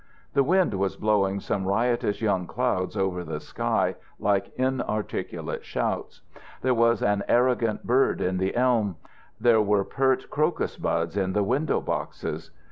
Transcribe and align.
The 0.33 0.43
wind 0.43 0.73
was 0.73 0.95
blowing 0.97 1.39
some 1.39 1.67
riotous 1.67 2.23
young 2.23 2.47
clouds 2.47 2.97
over 2.97 3.23
the 3.23 3.39
sky 3.39 3.97
like 4.17 4.51
inarticulate 4.55 5.63
shouts. 5.63 6.21
There 6.63 6.73
was 6.73 7.03
an 7.03 7.21
arrogant 7.27 7.83
bird 7.85 8.19
in 8.19 8.39
the 8.39 8.55
elm; 8.55 8.95
there 9.39 9.61
were 9.61 9.85
pert 9.85 10.31
crocus 10.31 10.75
buds 10.75 11.15
in 11.15 11.33
the 11.33 11.43
window 11.43 11.81
boxes. 11.81 12.49